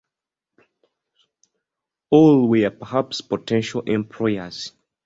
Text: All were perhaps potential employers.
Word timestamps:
All 2.09 2.49
were 2.49 2.71
perhaps 2.71 3.21
potential 3.21 3.81
employers. 3.85 4.71